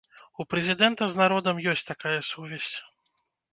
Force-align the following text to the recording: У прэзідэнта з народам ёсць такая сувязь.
У 0.43 0.45
прэзідэнта 0.53 1.09
з 1.11 1.19
народам 1.21 1.63
ёсць 1.75 1.87
такая 1.93 2.17
сувязь. 2.33 2.73